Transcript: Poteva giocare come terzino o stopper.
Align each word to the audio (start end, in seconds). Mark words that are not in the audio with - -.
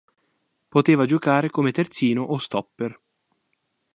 Poteva 0.69 1.05
giocare 1.05 1.51
come 1.51 1.69
terzino 1.69 2.23
o 2.23 2.39
stopper. 2.39 2.99